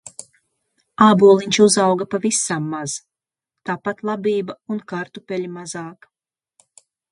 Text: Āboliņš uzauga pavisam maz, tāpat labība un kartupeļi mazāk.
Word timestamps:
Āboliņš 1.07 1.59
uzauga 1.65 2.07
pavisam 2.13 2.65
maz, 2.71 2.97
tāpat 3.71 4.03
labība 4.11 4.57
un 4.77 4.83
kartupeļi 4.95 5.55
mazāk. 5.61 6.13